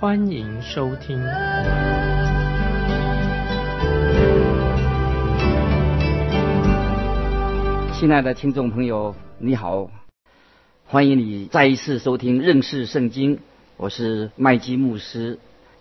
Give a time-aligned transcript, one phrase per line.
[0.00, 1.22] 欢迎收听。
[7.92, 9.90] 亲爱的听众朋友，你好，
[10.86, 13.40] 欢迎你再一次收听认识圣经，
[13.76, 15.38] 我是麦基牧师。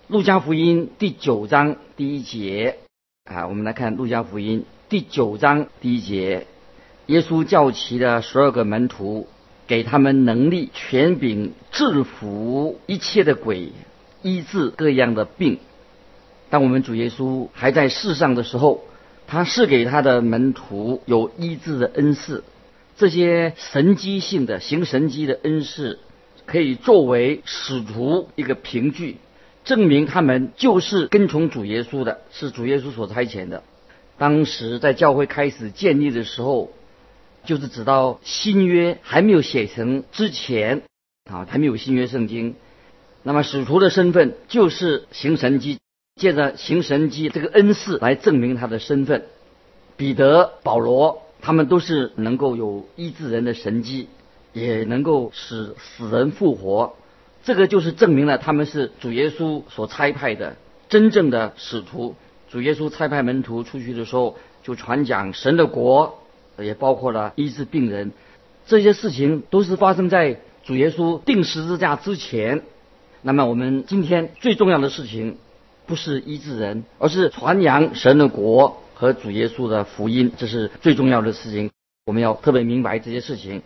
[0.09, 2.75] 路加福音第九章第一节
[3.23, 4.65] 啊，我们来看路加福音。
[4.89, 6.45] 第九章第一节，
[7.05, 9.29] 耶稣叫齐的十二个门徒，
[9.65, 13.71] 给他们能力、权柄，制服一切的鬼，
[14.21, 15.59] 医治各样的病。
[16.49, 18.83] 当我们主耶稣还在世上的时候，
[19.27, 22.43] 他是给他的门徒有医治的恩赐。
[22.97, 25.99] 这些神机性的行神机的恩赐，
[26.45, 29.17] 可以作为使徒一个凭据，
[29.63, 33.63] 证明他们就是跟从主耶稣的，是主耶稣所差遣的。
[34.17, 36.71] 当时在教会开始建立的时候，
[37.45, 40.81] 就是直到新约还没有写成之前，
[41.31, 42.55] 啊，还没有新约圣经。
[43.23, 45.79] 那么使徒的身份就是行神迹，
[46.15, 49.25] 借着行神迹这个恩赐来证明他的身份。
[49.97, 54.07] 彼得、保罗他们都是能够有医治人的神迹，
[54.53, 56.95] 也能够使死人复活。
[57.43, 60.55] 这个就是证明了他们是主耶稣所差派的
[60.87, 62.15] 真正的使徒。
[62.49, 66.19] 主耶稣差派门徒出去的时候，就传讲神的国，
[66.57, 68.11] 也包括了医治病人。
[68.65, 72.63] 这些事情都是发生在主耶稣定十字架之前。
[73.21, 75.37] 那么我们今天最重要的事情，
[75.85, 81.69] 不是医治人，而是传扬神的国和主耶稣的福音，这是最重要的事情。
[82.05, 83.61] 我们要特别明白这些事情。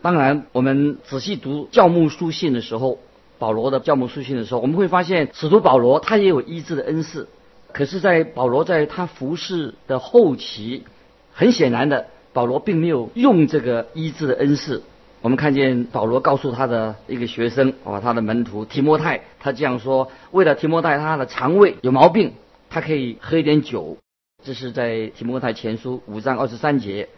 [0.00, 2.98] 当然，我们仔细读教牧书信的时候，
[3.38, 7.28] 保罗的教牧书信的时候，我们会发现使徒保罗他也有医治的恩赐。
[7.72, 10.84] 可是，在保罗在他服侍的后期，
[11.32, 14.82] 很显然的，保罗并没有用这个医治的恩赐。
[15.22, 22.32] 我们看见保罗告诉他的一个学生，啊，他的门徒提摩太，他这样说：为了提摩太他的肠胃有毛病，
[22.68, 23.98] 他可以喝一点酒。
[24.44, 27.08] 这是在提摩太前书五章二十三节。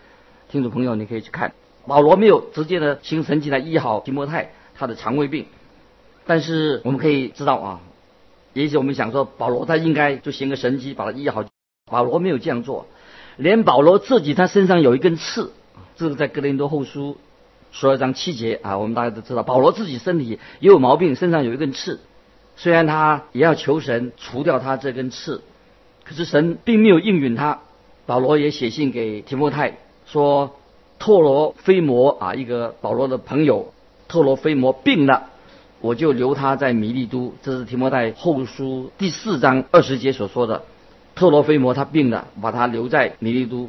[0.50, 1.54] 听众朋友，你可以去看，
[1.86, 5.46] 保罗没有直接的行神迹来医好提摩太他的肠胃病，
[6.26, 7.80] 但是我们可以知道啊。
[8.52, 11.42] 也许我们想说，保罗他应该就行个神迹把他医好。
[11.90, 12.86] 保罗没有这样做，
[13.38, 15.52] 连保罗自己他身上有一根刺，
[15.96, 17.16] 这个在格林多后书
[17.76, 21.98] 十二章七节啊，我们大家都知道，保罗自己身体也有毛病，身上有一根刺。
[22.54, 25.42] 虽然他也要求神除掉他这根刺，
[26.04, 27.58] 可是神并没有应允他。
[28.06, 30.54] 保罗也写信给提摩太说，
[31.00, 33.72] 特罗菲摩啊，一个保罗的朋友，
[34.06, 35.30] 特罗菲摩病了。
[35.80, 40.62] 我就留他在米利都，这是提摩太后书第四章二十节所说的。
[41.16, 43.68] 特罗菲摩他病了，把他留在米利都。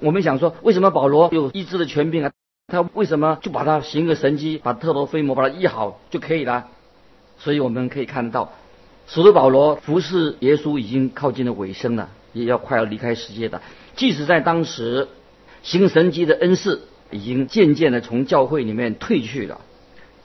[0.00, 2.31] 我们想说，为什么保罗有医治的权柄啊？
[2.72, 6.68] 他为什么就把他行个神迹，把特罗菲摩把他医好就可以了？
[7.36, 8.50] 所以我们可以看到，
[9.06, 13.60] 使徒保罗服侍耶稣已经靠近了尾声了，也要快要离开世界的。
[13.94, 15.08] 即使在当时，
[15.62, 19.60] 行神迹的恩赐已经渐渐的从教会里面退去了。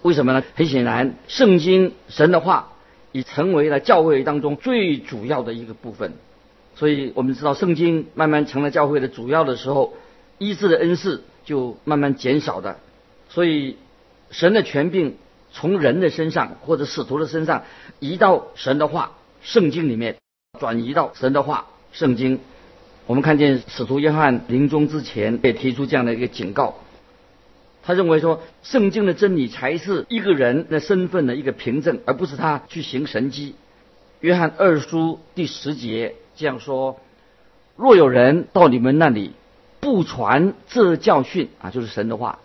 [0.03, 0.41] 为什么呢？
[0.56, 2.72] 很显然，圣经神的话
[3.12, 6.14] 已成为了教会当中最主要的一个部分。
[6.75, 9.96] 所以我们知道，圣经慢慢成了教会的主要的时候，
[10.38, 12.78] 医治的恩赐就慢慢减少的。
[13.30, 13.78] 所以，
[14.31, 15.16] 神的权柄
[15.53, 17.63] 从人的身上或者使徒的身上
[18.00, 20.18] 移到神的话、圣经里面，
[20.59, 22.41] 转移到神的话、圣经。
[23.06, 26.75] 我们看见使徒约翰临终之前也提出这样的一个警告。
[27.81, 33.55] 他认为说，圣经的真理才是一个人的身份的一个凭证，而不是他去行神迹。
[34.20, 37.00] 约翰二书第十节这样说：
[37.78, 39.32] 若有人到你们那里
[39.79, 42.40] 不传这教训啊，就是神的话，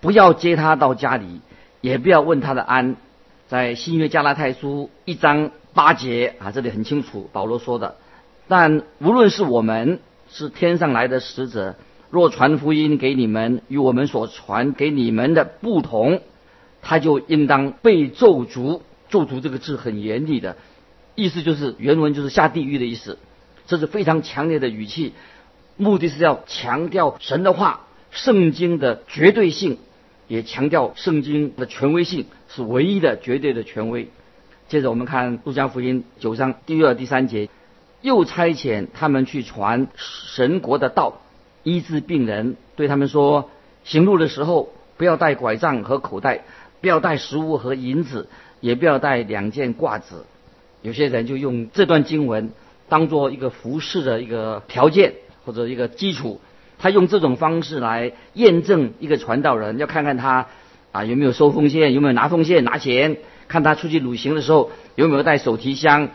[0.00, 1.40] 不要接他到家里，
[1.80, 2.96] 也不要问他的安。
[3.48, 7.96] 在新约加拉太书一章八节啊，这里很清楚保罗说的。
[8.48, 10.00] 但无论是我们
[10.30, 11.74] 是天上来的使者。
[12.08, 16.20] 若传福音给你们与我们所传给你们的不同，
[16.80, 18.80] 他就应当被咒诅。
[19.08, 20.56] 咒诅这个字很严厉的，
[21.16, 23.18] 意思就是原文就是下地狱的意思。
[23.66, 25.14] 这是非常强烈的语气，
[25.76, 29.78] 目的是要强调神的话、圣经的绝对性，
[30.26, 34.08] 也强调圣经的权威性是唯一的、绝对的权威。
[34.68, 37.48] 接着我们看路加福音九章第二、第三节，
[38.00, 41.20] 又差遣他们去传神国的道，
[41.62, 43.50] 医治病人，对他们说：
[43.84, 46.44] 行路的时候不要带拐杖和口袋，
[46.80, 48.28] 不要带食物和银子，
[48.60, 50.24] 也不要带两件褂子。
[50.82, 52.50] 有些人就用这段经文
[52.88, 55.14] 当做一个服饰的一个条件
[55.46, 56.40] 或者一个基础，
[56.78, 60.48] 他用这种方式来验证一个传道人，要看看他
[60.92, 63.16] 啊有没有收奉献，有没有拿奉献拿钱。
[63.48, 66.08] 看他出去旅行的时候有没有带手提箱，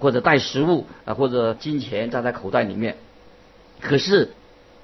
[0.00, 2.96] 或者带食物啊，或者金钱在在口袋里面。
[3.80, 4.32] 可是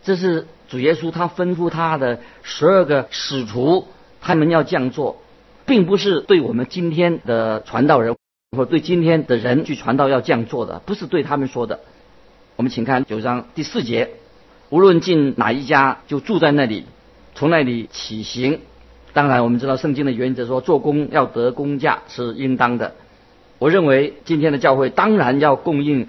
[0.05, 3.89] 这是主耶稣他吩咐他的十二个使徒，
[4.21, 5.21] 他们要这样做，
[5.67, 8.15] 并不是对我们今天的传道人
[8.57, 11.81] 或对今天的人去传道要这样做的，不是对他们说的。
[12.59, 14.11] 我们请看九章第四节，
[14.69, 16.87] 无论进哪一家，就住在那里，
[17.37, 18.59] 从那里起行。
[19.13, 22.97] 当然，我们知道圣经的原则说，做工要得工价是应当的。
[23.61, 26.09] 我认为今天的教会当然要供应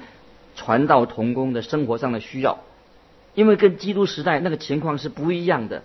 [0.55, 2.61] 传道同工的生活上的需要，
[3.35, 5.83] 因为跟基督时代那个情况是不一样的。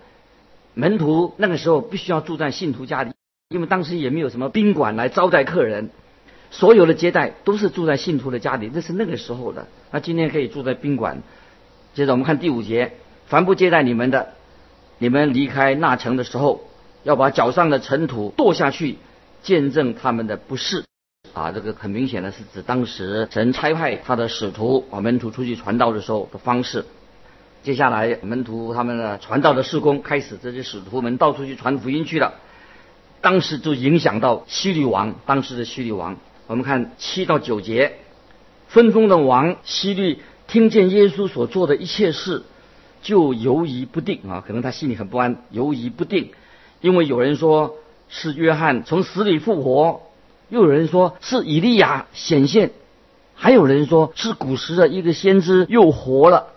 [0.73, 3.13] 门徒那个时候必须要住在信徒家里，
[3.51, 5.91] 因为当时也没有什么宾馆来招待客人，
[6.55, 9.67] 所有的接待都是住在信徒的家里，这是那个时候的。
[9.91, 11.21] 那今天可以住在宾馆。
[11.95, 12.93] 接着我们看第五节，
[13.27, 14.35] 凡不接待你们的，
[14.99, 16.63] 你们离开那城的时候。
[17.03, 18.97] 要把脚上的尘土跺下去，
[19.43, 20.85] 见证他们的不是。
[21.35, 26.87] 啊，这个很明显的是指当时神差派他的使徒啊门徒出去传道的时候的方式。
[27.63, 32.33] 接下来门徒他们的传道的事工开始，这些使徒们到处去传福音去了。
[33.21, 36.17] 当时就影响到希律王，当时的希律王。
[36.47, 37.97] 我们看七到九节，
[38.69, 42.43] 分封的王希律听见耶稣所做的一切事，
[43.03, 46.33] 就犹疑不定啊，可能他心里很不安，犹疑不定。
[46.83, 47.77] 因为有人说
[48.11, 50.03] 是约翰从死里复活，
[50.51, 52.73] 又有人说是以利亚显现，
[53.35, 56.49] 还有人说是古时的一个先知又活了。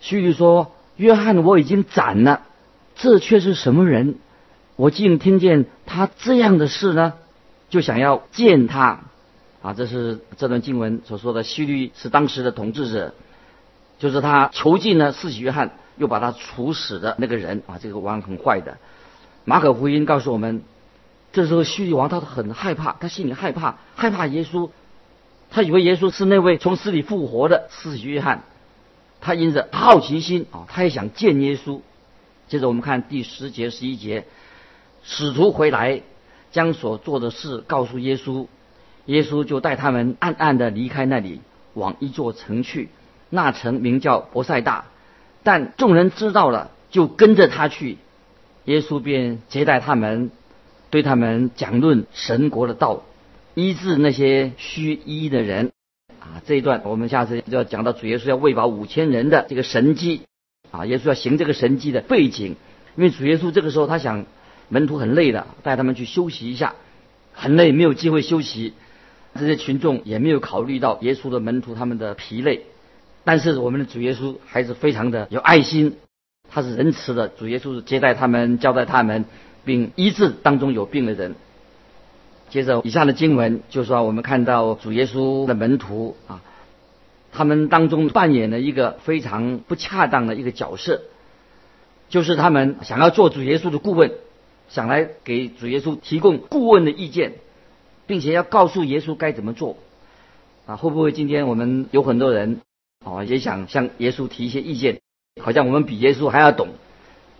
[0.00, 2.42] 西律说：“约翰我已经斩了，
[2.96, 4.16] 这却是什么人？
[4.74, 7.12] 我竟听见他这样的事呢？
[7.68, 9.02] 就想要见他。”
[9.62, 11.42] 啊，这是这段经文所说的。
[11.42, 13.14] 希律是当时的统治者，
[13.98, 18.78] 就是他囚禁了四喜约翰，又把他处死的那个人啊，这个王很坏的。
[19.44, 20.62] 马可福音告诉我们，
[21.32, 24.70] 这时候叙利王他很害怕，他心里害怕，害怕耶稣，
[25.50, 28.44] 他以为耶稣是那位从死里复活的四喜约翰，
[29.20, 31.80] 他因着好奇心啊，他也想见耶稣。
[32.48, 34.26] 接着我们看第十节、十一节，
[35.02, 36.02] 使徒回来，
[36.50, 38.46] 将所做的事告诉耶稣，
[39.06, 41.40] 耶稣就带他们暗暗的离开那里，
[41.74, 42.88] 往一座城去，
[43.28, 44.84] 那城名叫伯赛大，
[45.42, 47.98] 但众人知道了，就跟着他去。
[48.66, 50.30] 耶稣便接待他们，
[50.90, 53.02] 对他们讲论神国的道，
[53.54, 55.72] 医治那些虚医的人。
[56.20, 60.22] 啊，这一段我们下次就要讲到主耶稣要喂饱五千人的这个神迹。
[60.70, 62.54] 啊，耶稣要行这个神迹的背景，
[62.94, 64.26] 因为主耶稣这个时候他想
[64.68, 66.74] 门徒很累的，带他们去休息一下，
[67.32, 68.74] 很累没有机会休息。
[69.34, 72.62] 这些群众也没有考虑到耶稣的门徒他们的疲累，
[73.24, 75.96] 但是我们的主耶稣还是非常的有爱心。
[76.52, 79.24] 他是仁慈的，主耶稣是接待他们，交代他们，
[79.64, 81.36] 并医治当中有病的人。
[82.48, 86.42] 接着，以下的经文就是说，我们看到主耶稣的门徒啊，
[87.30, 91.02] 他们当中扮演了一个非常不恰当的一个角色，
[92.08, 94.10] 就是他们想要做主耶稣的顾问，
[94.68, 97.34] 想来给主耶稣提供顾问的意见，
[98.10, 99.76] 并且要告诉耶稣该怎么做。
[100.66, 102.60] 啊，会不会今天我们有很多人
[103.04, 104.98] 啊，也想向耶稣提一些意见？
[105.40, 106.70] 好像我们比耶稣还要懂，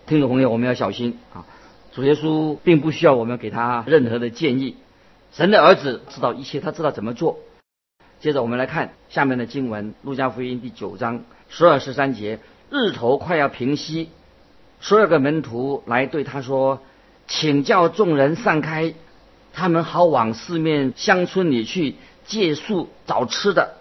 [0.07, 1.45] 听众朋友，我们要小心啊！
[1.91, 4.77] 主耶稣并不需要我们给他任何的建议，
[5.33, 7.41] 神的儿子知道一切，他知道怎么做。
[8.21, 12.39] 接着我们来看下面的经文，《路加福音》第九章十二十三节：
[12.71, 14.09] 日头快要平息，
[14.79, 16.81] 十二个门徒来对他说
[17.27, 18.95] ：“请叫众人散开，
[19.53, 23.75] 他们好往四面乡村里去借宿找吃的，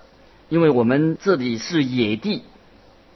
[0.49, 2.43] 因为我们这里是野地。”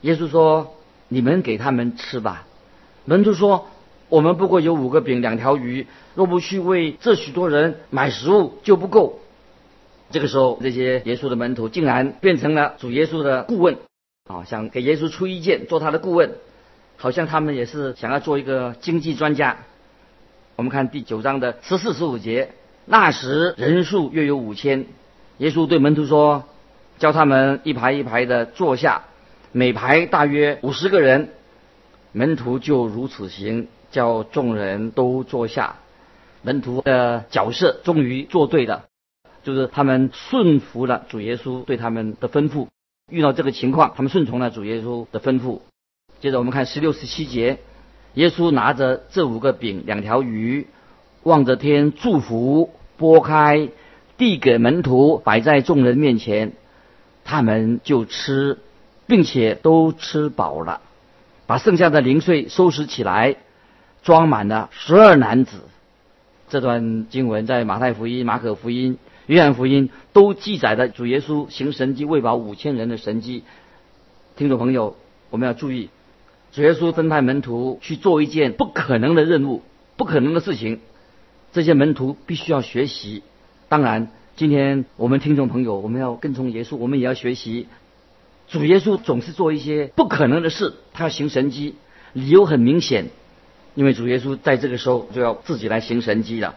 [0.01, 0.75] 耶稣说。
[1.09, 2.47] 你们给他们吃吧。
[3.05, 3.67] 门徒说
[4.09, 9.19] ：“我们不过有五个饼两条鱼，若不去为这许多人买食物，就不够。”
[10.09, 13.77] 这个时候，这些耶稣的门徒竟然变成了主耶稣的顾问，
[14.27, 16.31] 啊，想给耶稣出意见，做他的顾问，
[16.97, 19.57] 好像他们也是想要做一个经济专家。
[20.55, 22.51] 我们看第九章的十四、十五节，
[22.85, 24.85] 那时人数约有五千。
[25.39, 26.43] 耶稣对门徒说
[26.99, 29.05] ：“叫他们一排一排的坐下。”
[29.51, 31.29] 每排大约五十个人，
[32.11, 35.77] 门徒就如此行，叫众人都坐下。
[36.43, 38.85] 门徒的角色终于做对了，
[39.43, 42.67] 就是他们顺服了主耶稣对他们的吩咐。
[43.09, 45.61] 遇到这个情况，他们顺从了主耶稣的吩咐。
[46.19, 47.57] 接着我们看十六、十七节，
[48.13, 50.67] 耶稣拿着这五个饼、两条鱼，
[51.23, 53.69] 望着天祝福，拨开，
[54.17, 56.53] 递给门徒，摆在众人面前，
[57.23, 58.59] 他们就吃，
[59.07, 60.81] 并且都吃饱了，
[61.47, 63.35] 把剩下的零碎收拾起来，
[64.03, 65.61] 装满了十二男子。
[66.49, 68.97] 这段经文在马太福音、马可福音。
[69.25, 73.43] 约翰福音都记载了主耶稣行神迹喂饱五千人的神迹。
[74.35, 74.97] 听众朋友，
[75.29, 75.89] 我们要注意，
[76.53, 79.63] 主耶稣分派门徒去做一件不可能的任务、
[79.97, 80.81] 不可能的事情，
[81.51, 83.23] 这些门徒必须要学习。
[83.69, 87.65] 当然，今天我们听众朋友，我们要跟从耶稣，我们也要学习。
[88.47, 91.73] 主耶稣总是做一些不可能的事，他要行神迹，
[92.13, 93.07] 理由很明显，
[93.73, 96.53] 因为主耶稣在这个时候就要自己来行神迹了。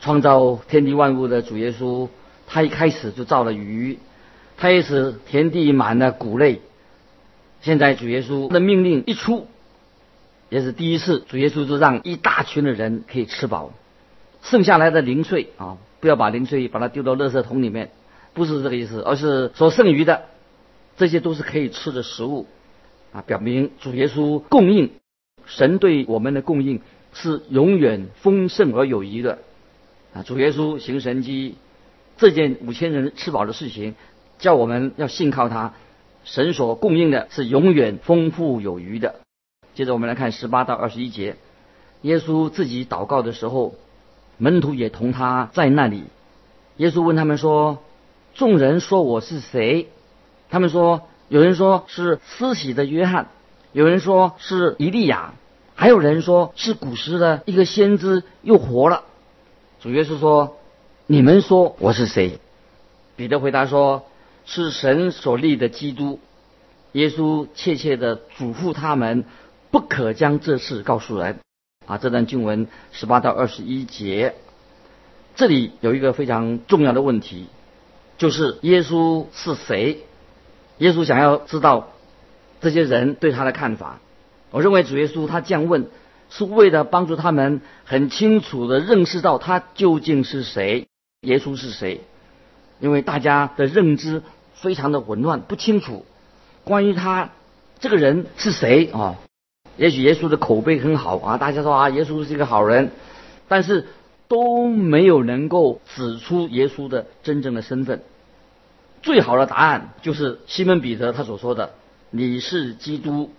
[0.00, 2.08] 创造天地万物的主耶稣，
[2.46, 3.98] 他一开始就造了鱼，
[4.56, 6.62] 他也使田地满了谷类。
[7.60, 9.46] 现在主耶稣的命令一出，
[10.48, 13.72] 也是第一次，主耶稣就让一大群的人可以吃饱，
[14.42, 17.90] 剩下来的零碎啊，不要把零碎把它丢到垃圾桶里面，
[18.32, 20.22] 不是这个意思，而是所剩余的，
[20.96, 22.46] 这些都是可以吃的食物
[23.12, 24.90] 啊，表明主耶稣供应，
[25.44, 26.80] 神对我们的供应
[27.12, 29.38] 是永远丰盛而有余的。
[30.14, 31.56] 啊，主耶稣行神迹，
[32.16, 33.94] 这件五千人吃饱的事情，
[34.38, 35.74] 叫我们要信靠他。
[36.24, 39.16] 神所供应的是永远丰富有余的。
[39.74, 41.36] 接着我们来看十八到二十一节，
[42.02, 43.74] 耶稣自己祷告的时候，
[44.36, 46.04] 门徒也同他在那里。
[46.76, 47.78] 耶稣问他们说
[48.34, 49.88] ：“众人说我是谁？”
[50.50, 53.28] 他们说：“有人说是施洗的约翰，
[53.72, 55.34] 有人说是以利亚，
[55.74, 59.04] 还有人说是古时的一个先知又活了。”
[59.80, 60.56] 主耶稣说
[61.06, 62.40] ：“你们说我是谁？”
[63.16, 64.04] 彼得回答说
[64.50, 66.18] ：“是神所立的基督。”
[66.92, 69.24] 耶稣切切的嘱咐他们，
[69.70, 71.38] 不可将这事告诉人。
[71.86, 74.34] 啊，这段经文十八到二十一节，
[75.36, 77.46] 这里有一个非常重要的问题，
[78.18, 80.00] 就是耶稣是谁？
[80.78, 81.92] 耶稣想要知道
[82.60, 84.00] 这些人对他的看法。
[84.50, 85.88] 我认为主耶稣他这样问。
[86.32, 90.86] 是为了帮助他们很清楚的认识到他究竟是谁，
[91.22, 92.02] 耶稣是谁？
[92.78, 94.22] 因为大家的认知
[94.60, 96.04] 非常的混乱，不清楚
[96.64, 97.30] 关于他
[97.78, 99.18] 这个人是谁啊？
[99.76, 102.90] 也许耶稣的口碑很好啊，大家说啊，耶稣是一个好人，
[103.48, 103.88] 但是
[104.28, 108.02] 都没有能够指出耶稣的真正的身份。
[109.02, 111.70] 最好的答案就是西门彼得他所说的
[112.10, 113.30] ：“你是基督，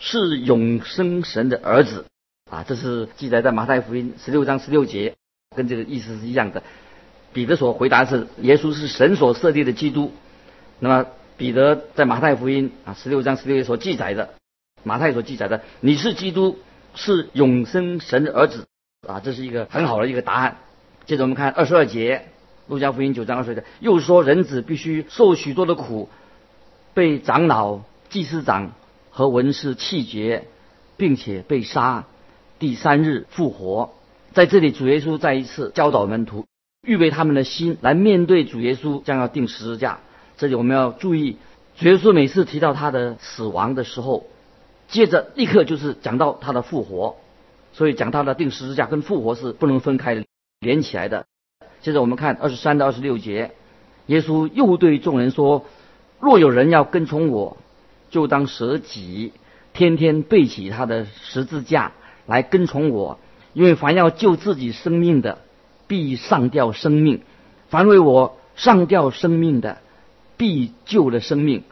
[0.00, 2.06] 是永生神的儿子。”
[2.50, 5.14] 啊，这是记载在马太福音十六章十六节，
[5.54, 6.64] 跟这个意思是一样的。
[7.32, 10.12] 彼得所回答是：耶稣是神所设立的基督。
[10.78, 14.34] 那么彼得在马太福音啊十六章十六节所记载的，
[14.82, 16.58] 马太所记载的，你是基督，
[16.94, 18.66] 是永生神的儿子
[19.06, 20.58] 啊，这是一个很好的一个答案。
[21.06, 22.26] 接着我们看二十二节，
[22.68, 26.08] 路加福音九章二十二节，又说人子必须受许多的苦，
[26.94, 28.72] 被长老、祭司长
[29.10, 30.46] 和文士弃绝，
[30.96, 32.04] 并且被杀。
[32.58, 33.94] 第三日复活，
[34.32, 36.46] 在这里主耶稣再一次教导门徒，
[36.86, 39.98] 预备他们的心来面对主耶稣将要定十字架。
[40.36, 41.36] 这里我们要注意，
[41.80, 44.26] 耶稣每次提到他的死亡的时候，
[44.88, 47.16] 接着立刻就是讲到他的复活，
[47.72, 50.24] 所以讲他的定十字架跟复活是不能分开的，
[50.60, 51.26] 连起来的。
[51.80, 53.52] 接着我们看二十三到二十六节，
[54.06, 55.66] 耶稣又对众人说
[56.20, 57.56] ：“若有人要跟从我，
[58.10, 59.32] 就当舍己，
[59.72, 61.92] 天天背起他的十字架。”
[62.26, 63.18] 来跟从我，
[63.52, 65.40] 因为凡要救自己生命的，
[65.86, 67.18] 必上吊生命；
[67.68, 69.76] 凡为我上吊生命的，
[70.36, 71.62] 必救了生命。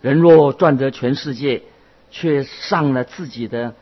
[0.00, 1.62] 人若赚得全世界，
[2.10, 3.74] 却上了自己的，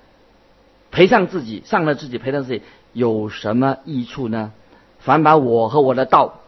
[0.91, 2.63] 赔上自己，上了自己赔上自己，
[2.93, 4.53] 有什么益处呢？
[5.01, 6.41] 凡把我和我的道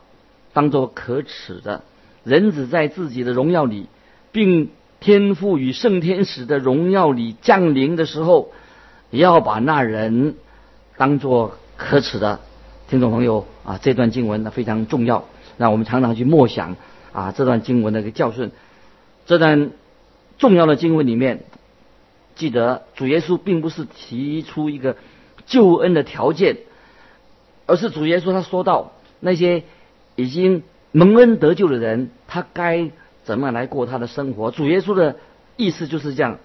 [0.52, 1.83] 当作可耻的，
[2.25, 3.87] 人子在自己的荣耀里，
[4.33, 8.52] 并天赋与圣天使的荣耀里降临的时候。
[9.11, 10.35] 也要把那人
[10.97, 12.40] 当做可耻的
[12.88, 15.25] 听众朋友啊，这段经文呢非常重要，
[15.56, 16.75] 让我们常常去默想
[17.17, 18.51] 啊这段经文的一个教训。
[19.25, 19.71] 这段
[20.37, 21.45] 重要的经文里面，
[22.35, 24.97] 记得主耶稣并不是提出一个
[25.47, 26.59] 救恩的条件，
[27.65, 29.65] 而是主耶稣他说到那些
[30.15, 32.91] 已经蒙恩得救的人，他该
[33.25, 34.51] 怎么来过他的生活。
[34.51, 35.17] 主耶稣的
[35.57, 36.39] 意思就是这样。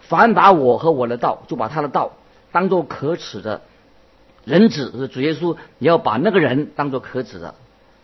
[0.00, 2.12] 凡把我和我的道，就把他的道
[2.52, 3.62] 当做可耻的
[4.44, 7.54] 人子，是主耶稣，你要把那个人当做可耻的。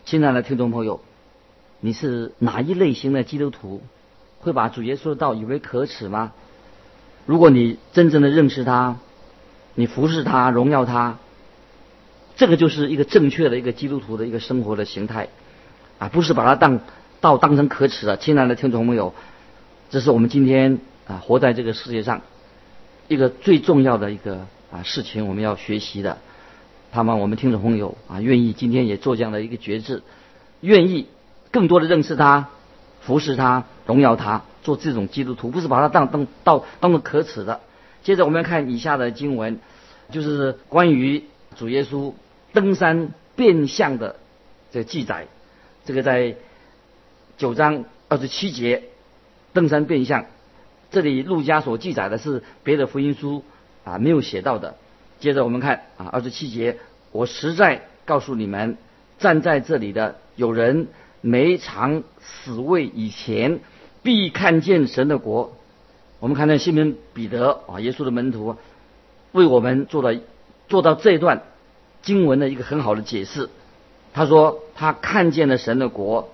[0.05, 1.01] 亲爱的听众朋友，
[1.81, 3.81] 你是哪一类型的基督徒？
[4.41, 6.31] 会把主耶稣的道以为可耻吗？
[7.25, 8.97] 如果你真正的认识他，
[9.75, 11.17] 你服侍他，荣耀他，
[12.37, 15.27] 这个就是一个正确的一个基督徒的一个生活的形态
[15.99, 16.79] 啊，不是把它当
[17.19, 18.15] 道当成可耻的。
[18.15, 19.13] 亲爱的听众朋友，
[19.89, 22.21] 这是我们今天啊活在这个世界上
[23.09, 26.17] 一个最重要的一个啊事情，我们要学习的。
[26.91, 30.01] 盼望我们听众朋友啊愿意今天也做这样的一个决志，
[30.61, 31.07] 愿意
[31.51, 32.49] 更多的认识他。
[33.01, 37.61] 服侍他，荣耀他，做这种基督徒，不是把他当当当当做可耻的。
[38.03, 39.57] 接着我们要看以下的经文，
[40.11, 41.23] 就是关于
[41.55, 42.13] 主耶稣
[42.51, 44.17] 登山变相的
[44.71, 45.27] 这个记载。
[45.85, 46.35] 这个在
[47.37, 48.83] 九章二十七节，
[49.53, 50.25] 登山变相。
[50.91, 53.45] 这里路加所记载的是别的福音书
[53.85, 54.75] 啊没有写到的。
[55.21, 56.77] 接着我们看啊二十七节，
[57.13, 58.77] 我实在告诉你们，
[59.19, 60.89] 站在这里的有人。
[61.21, 63.59] 没尝死味以前，
[64.03, 65.53] 必看见神的国。
[66.19, 68.55] 我们看到西门彼得啊，耶稣的门徒，
[69.31, 70.19] 为我们做了
[70.67, 71.43] 做到这段
[72.01, 73.49] 经文的一个很好的解释。
[74.13, 76.29] 他说他看见了神的国，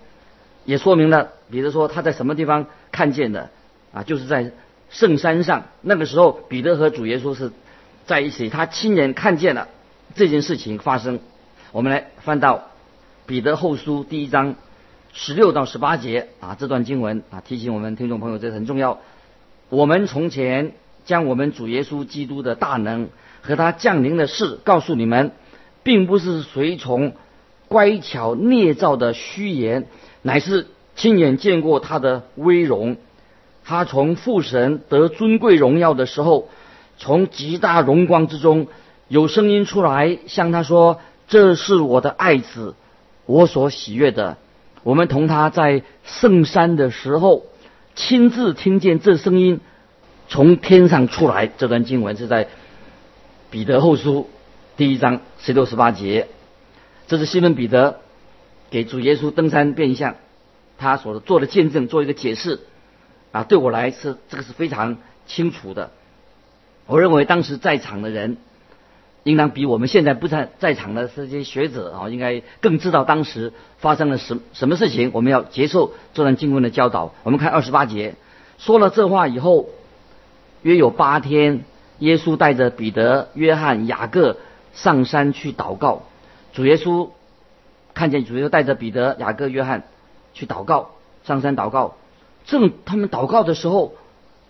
[0.66, 3.50] 也说明了彼得说他在什么地方看见的
[3.94, 4.52] 啊，就是在
[4.90, 5.66] 圣山上。
[5.82, 7.52] 那个时候彼得和主耶稣是
[8.06, 9.68] 在一起，他亲眼看见了
[10.16, 11.20] 这件事情发生。
[11.72, 12.70] 我们来翻到
[13.26, 14.56] 彼得后书第一章。
[15.18, 19.00] 十六到十八节啊，这段经文啊，提醒我们听众朋友，这很重要。
[19.70, 20.74] 我们从前
[21.06, 23.08] 将我们主耶稣基督的大能
[23.42, 25.32] 和他降临的事告诉你们，
[25.84, 27.14] 并不是随从
[27.70, 29.88] 乖巧捏造的虚言，
[30.22, 30.68] 乃是
[30.98, 32.98] 亲眼见过他的威荣。
[33.64, 36.50] 他从父神得尊贵荣耀的时候，
[36.98, 38.68] 从极大荣光之中
[39.08, 42.76] 有声音出来，向他说：“这是我的爱子，
[43.26, 44.36] 我所喜悦的。”
[44.86, 47.48] 我们同他在圣山的时候，
[47.96, 49.60] 亲自听见这声音
[50.28, 51.48] 从天上出来。
[51.48, 52.50] 这段经文是在
[53.50, 54.30] 彼得后书
[54.78, 56.28] 第一章十六十八节。
[57.08, 58.00] 这是西门彼得
[58.70, 60.18] 给主耶稣登山变相，
[60.78, 62.60] 他所做的见证，做一个解释。
[63.32, 65.90] 啊，对我来是这个是非常清楚的。
[66.86, 68.38] 我认为当时在场的人。
[69.26, 75.10] 应当比我们现在不在在场的这些学者啊，应该更知道当时发生了什什么事情。
[75.14, 77.12] 我们要接受这段经文的教导。
[77.24, 78.14] 我们看二十八节，
[78.60, 79.66] 说了这话以后，
[80.62, 81.66] 约有八天，
[81.98, 84.38] 耶稣带着彼得、约翰、雅各
[84.76, 86.04] 上山去祷告。
[86.54, 87.10] 主耶稣
[87.96, 89.86] 看见主耶稣带着彼得、雅各、约翰
[90.36, 90.92] 去祷告，
[91.24, 91.96] 上山祷告。
[92.46, 93.96] 正他们祷告的时候，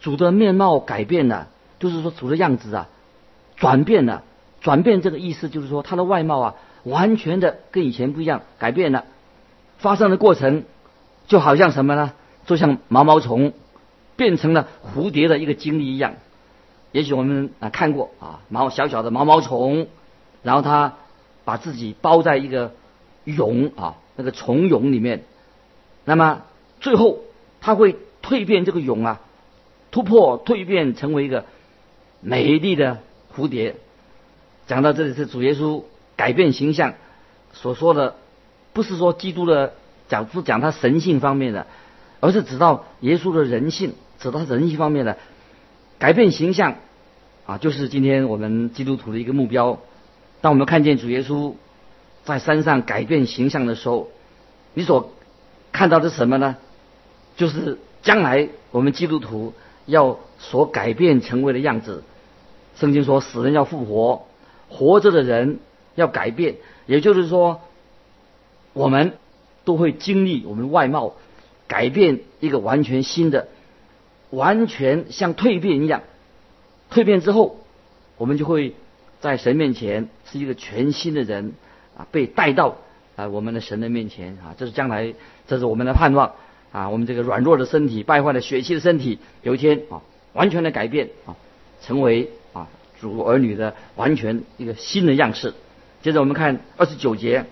[0.01, 1.47] 主的面貌改变了，
[1.79, 2.89] 就是说主的样子啊
[3.55, 4.23] 转变了。
[4.65, 9.05] 转变这个意思就是说，他的外貌啊，完全的跟以前不一样，改变了。
[9.77, 10.63] 发生的过程
[11.27, 12.13] 就好像什么呢？
[12.47, 13.53] 就像毛毛虫
[14.15, 16.15] 变成了蝴蝶的一个经历一样。
[16.93, 19.85] 也许我们啊看过啊毛小小的毛毛虫，
[20.41, 20.95] 然后它
[21.43, 22.71] 把自己包在一个
[23.23, 25.25] 蛹啊那个虫蛹里面，
[26.05, 26.41] 那么
[26.79, 27.19] 最后
[27.61, 29.21] 它会蜕变这个蛹啊，
[29.91, 31.45] 突破蜕变成为一个
[32.19, 32.97] 美丽的
[33.37, 33.75] 蝴蝶。
[34.67, 35.83] 讲到这里是主耶稣
[36.15, 36.95] 改变形象
[37.53, 38.15] 所说的，
[38.73, 39.73] 不是说基督的
[40.09, 41.67] 讲不讲他神性方面的，
[42.19, 45.17] 而是指到耶稣的人性，指到人性方面的
[45.99, 46.75] 改变形象
[47.45, 49.79] 啊，就是今天我们基督徒的一个目标。
[50.41, 51.53] 当我们看见主耶稣
[52.23, 54.09] 在山上改变形象的时候，
[54.73, 55.11] 你所
[55.71, 56.55] 看到的什么呢？
[57.37, 59.53] 就是将来我们基督徒
[59.85, 62.03] 要所改变成为的样子。
[62.75, 64.25] 圣经说，死人要复活。
[64.69, 65.59] 活着的人
[65.95, 67.61] 要改变，也就是说，
[68.73, 69.13] 我们
[69.63, 71.15] 都会经历我们外貌
[71.67, 73.47] 改变一个完全新的，
[74.29, 76.01] 完全像蜕变一样。
[76.91, 77.57] 蜕变之后，
[78.17, 78.75] 我们就会
[79.21, 81.53] 在神面前是一个全新的人
[81.97, 82.75] 啊，被带到
[83.15, 85.13] 啊我们的神的面前啊，这是将来，
[85.47, 86.33] 这是我们的盼望
[86.71, 86.89] 啊。
[86.89, 90.01] 我们这个软弱的身体、败坏的血气的身体，有一天啊，
[90.33, 91.35] 完全的改变啊，
[91.81, 92.67] 成为啊。
[93.05, 95.53] 主儿女的完全一个新的样式。
[96.01, 97.45] 接着我们看二十九节，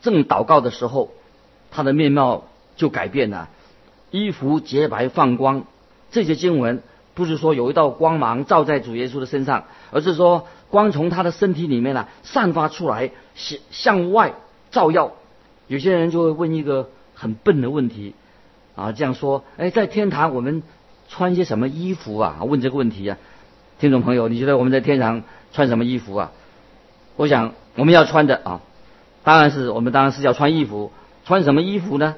[0.00, 1.10] 正祷告的时候，
[1.72, 2.44] 他的面貌
[2.76, 3.48] 就改变了，
[4.12, 5.64] 衣服洁白放光。
[6.12, 14.34] 这些经文不是说有一道光芒照在主耶稣的身上，而是说光从他的身体里面呢散发出来，向向外
[14.70, 15.14] 照耀。
[15.66, 18.14] 有些人就会问一个很笨的问题
[18.76, 20.62] 啊，这样说：哎，在天堂我们
[21.08, 22.38] 穿些什么衣服啊？
[22.44, 23.18] 问这个问题啊。
[23.80, 25.22] 听众朋友，你觉得我们在天上
[25.54, 26.32] 穿什么衣服啊？
[27.16, 28.60] 我想我们要穿的啊，
[29.24, 30.92] 当然是我们当然是要穿衣服，
[31.24, 32.16] 穿什么衣服呢？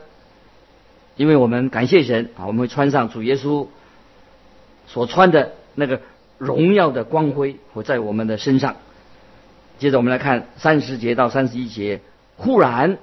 [1.16, 3.68] 因为我们感谢神啊，我们会穿上主耶稣
[4.88, 6.00] 所穿的那个
[6.36, 8.74] 荣耀的光辉，会在我们的身上。
[9.78, 12.00] 接着我们来看三十节到三十一节，
[12.36, 12.98] 忽然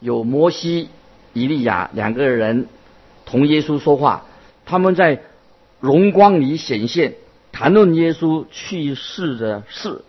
[0.00, 0.88] 有摩西、
[1.34, 2.68] 以利亚两个人
[3.26, 4.24] 同耶稣说话，
[4.64, 5.20] 他们在
[5.78, 7.12] 荣光里显现，
[7.52, 10.02] 谈论耶稣去世的事，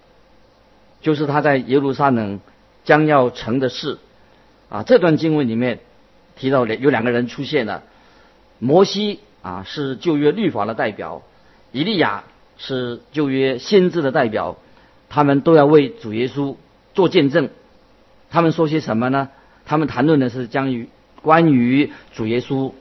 [1.01, 2.39] 就是他在耶路撒冷
[2.83, 3.97] 将要成的事。
[4.69, 5.79] 啊，这段经文里面
[6.35, 7.83] 提到有两个人出现了，
[8.59, 11.23] 摩西啊是旧约律法的代表，
[11.71, 12.23] 以利亚
[12.57, 14.57] 是旧约先知的代表。
[15.11, 16.55] 他们都要为主耶稣
[16.93, 17.49] 做见证。
[18.29, 19.29] 他们说些什么呢？
[19.65, 20.87] 他们谈论的是将于
[21.23, 22.73] 关于主耶稣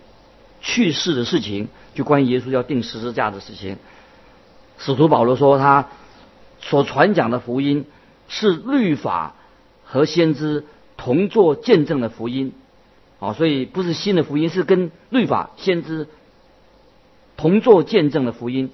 [0.60, 3.78] 去世的事情，就关于耶稣要定十字架的事情。
[4.78, 5.88] 使徒保罗说，他
[6.60, 7.84] 所传讲的福音
[8.28, 9.34] 是律法
[9.84, 10.64] 和先知
[10.96, 12.52] 同作见证的福音。
[13.20, 16.06] 啊，所以不是新的福音，是跟律法、先知
[17.36, 18.70] 同作见证的福音。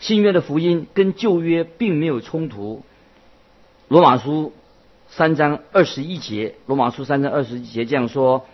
[0.00, 2.82] 新约的福音跟旧约并没有冲突。
[3.86, 4.52] 罗马书
[5.08, 8.44] 三章二十一节，罗马书三章二十一节这样说：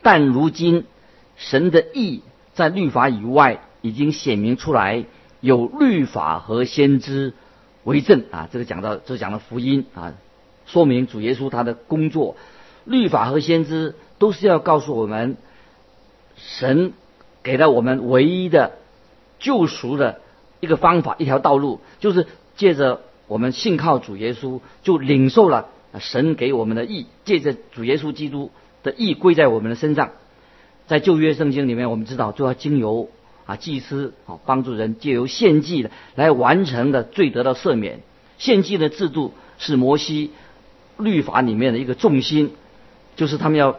[0.00, 0.86] 但如今
[1.36, 2.22] 神的意
[2.54, 5.04] 在律法以外已经显明出来，
[5.40, 7.32] 有律法和先知
[7.84, 8.48] 为证啊。
[8.52, 10.14] 这个讲到，这讲了福音啊，
[10.66, 12.36] 说明主耶稣他的工作。
[12.84, 15.36] 律法和先知都是要告诉我们，
[16.36, 16.92] 神
[17.42, 18.72] 给了我们唯一的
[19.38, 20.20] 救赎的。
[20.62, 28.50] 一个方法，一条道路，就是借着我们信靠主耶稣，就领受了神给我们的义，借着主耶稣基督
[28.82, 30.10] 的义归在我们的身上。
[30.86, 33.08] 在旧约圣经里面，我们知道就要经由
[33.50, 37.98] 啊祭司啊帮助人借由献祭的来完成的罪得到赦免。
[38.38, 40.30] 献祭的制度是摩西
[40.96, 42.52] 律法里面的一个重心，
[43.16, 43.76] 就是他们要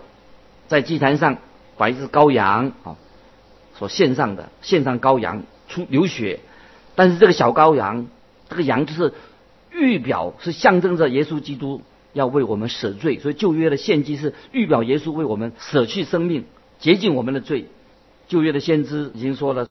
[0.68, 1.38] 在祭坛上
[1.78, 2.98] 把一只羔羊啊
[3.78, 6.42] 所献上的，献上羔羊出流血。
[6.96, 8.08] 但是这个小羔羊，
[8.50, 9.14] 这个羊就是
[9.72, 11.82] 预表，是象征着耶稣基督
[12.12, 16.44] 要为我们舍罪，所以旧约的献祭是预表耶稣为我们舍去生命，
[16.80, 17.68] 洁净我们的罪。
[18.32, 19.68] 旧约的先知已经说了，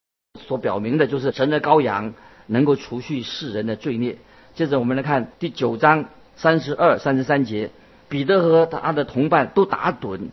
[0.46, 2.12] 所表明的就是神的羔羊
[2.46, 4.18] 能够除去世人的罪孽。
[4.54, 6.04] 接着我们来看第九章
[6.36, 7.70] 三十二、三十三节，
[8.10, 10.28] 彼得和他的同伴都打盹，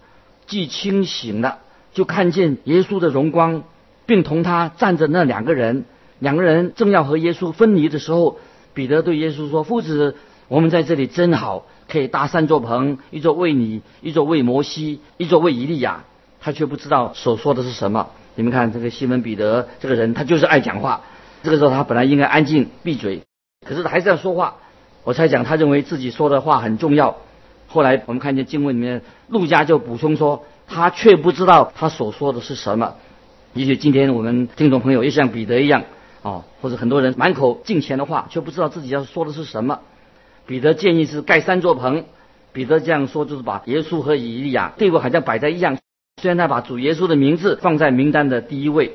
[0.45, 1.59] 既清醒了，
[1.93, 3.63] 就看见耶稣的荣光，
[4.05, 5.85] 并同他站着那两个人。
[6.19, 8.39] 两个人正要和耶稣分离的时候，
[8.73, 10.17] 彼得对耶稣说：“父子，
[10.49, 16.03] 我们在这里真好，可以搭三座棚，一座为你，一座为摩西，一座为以利亚。”
[16.39, 18.09] 他却不知道所说的是什么。
[18.35, 21.01] 你们看这个西门彼得这个人，他就是爱讲话。
[21.43, 23.23] 这个时候他本来应该安静闭嘴，
[23.65, 24.55] 可是他还是要说话。
[25.03, 27.17] 我猜想他认为自己说的话很重要。
[27.67, 32.95] 后来我们看见经文里面，陆家就补充说，他却不知道他所说的是什么。
[33.53, 35.83] 也许今天我们听众朋友也像彼得一样。
[36.23, 39.79] 哦，或者很多人满口敬钱的话，却不知道自己要说的是什么。
[40.45, 42.05] 彼得建议是盖三座棚。
[42.51, 45.77] 彼得这样说，就是把耶稣和以利亚地位好像摆在一样。
[46.19, 48.93] 虽然他把主耶稣的名字放在名单的第一位。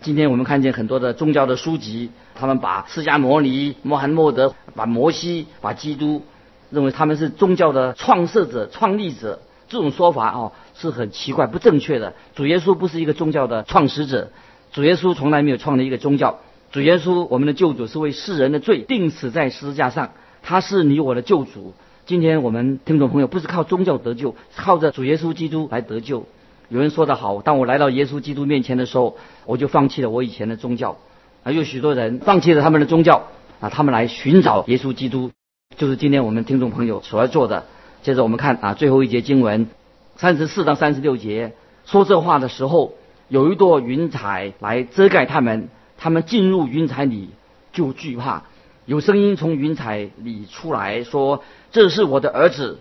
[0.00, 6.22] 今天我们看见很多的宗教的书籍，他们把释迦牟尼、穆罕默德、把摩西、把基督，
[6.70, 9.40] 认为他们是宗教的创设者、创立者。
[9.68, 12.14] 这种说法哦是很奇怪、不正确的。
[12.34, 14.30] 主耶稣不是一个宗教的创始者，
[14.72, 16.40] 主耶稣从来没有创立一个宗教。
[16.72, 21.74] 主耶稣，我们的救主是为世人的罪定死在十字架上，他是你我的救主。
[22.06, 26.26] 今天我们听众朋友不是靠宗教得救，靠着主耶稣基督来得救。
[26.74, 30.96] 有人说得好，当我来到耶稣基督面前的时候，我就放弃了我以前的宗教。
[31.44, 33.28] 啊，有许多人放弃了他们的宗教，
[33.60, 35.30] 啊，他们来寻找耶稣基督，
[35.76, 37.66] 就是今天我们听众朋友所要做的。
[38.02, 39.68] 接着我们看啊，最后一节经文，
[40.16, 41.52] 三十四到三十六节，
[41.86, 42.94] 说这话的时候，
[43.28, 45.68] 有一朵云彩来遮盖他们。
[45.96, 47.30] 他们进入云彩里
[47.72, 48.42] 就惧怕，
[48.84, 52.80] 有声音从云彩里出来说：“这是我的儿子，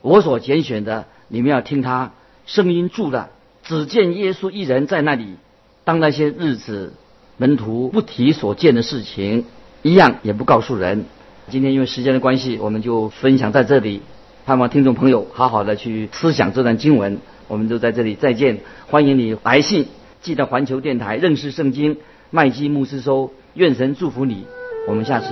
[0.00, 2.12] 我所拣选的，你们要听他
[2.46, 3.30] 声音住了。”
[3.64, 5.36] 只见耶稣一人在那里。
[5.84, 6.94] 当那些日子，
[7.36, 9.44] 门徒不提所见的事情，
[9.82, 11.04] 一样也不告诉人。
[11.48, 14.02] 今天因为时间的关系，我们就分享在这里。
[14.44, 17.18] 盼望听众朋友好好的去思想这段经文。
[17.48, 18.60] 我们就在这里再见。
[18.88, 19.86] 欢迎你来信
[20.22, 21.98] 寄到环球电台认识圣经。
[22.30, 24.46] 麦基牧师说：“愿神祝福你，
[24.88, 25.28] 我们下次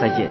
[0.00, 0.30] 再见。”